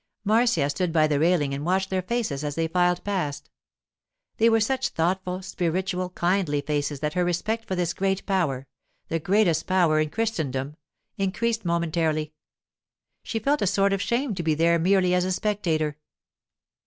Marcia 0.23 0.67
stood 0.67 0.91
by 0.91 1.05
the 1.05 1.19
railing 1.19 1.53
and 1.53 1.63
watched 1.63 1.91
their 1.91 2.01
faces 2.01 2.43
as 2.43 2.55
they 2.55 2.67
filed 2.67 3.03
past. 3.03 3.51
They 4.37 4.49
were 4.49 4.59
such 4.59 4.89
thoughtful, 4.89 5.43
spiritual, 5.43 6.09
kindly 6.09 6.61
faces 6.61 7.01
that 7.01 7.13
her 7.13 7.23
respect 7.23 7.65
for 7.65 7.75
this 7.75 7.93
great 7.93 8.25
power—the 8.25 9.19
greatest 9.19 9.67
power 9.67 9.99
in 9.99 10.09
Christendom—increased 10.09 11.65
momentarily. 11.65 12.33
She 13.21 13.37
felt 13.37 13.61
a 13.61 13.67
sort 13.67 13.93
of 13.93 14.01
shame 14.01 14.33
to 14.33 14.41
be 14.41 14.55
there 14.55 14.79
merely 14.79 15.13
as 15.13 15.23
a 15.23 15.31
spectator. 15.31 15.97